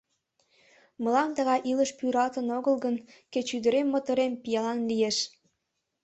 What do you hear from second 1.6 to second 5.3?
илыш пӱралтын огыл гын, кеч ӱдырем-моторем пиалан лиеш...